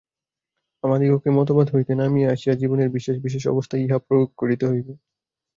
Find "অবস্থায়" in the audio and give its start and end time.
3.47-3.83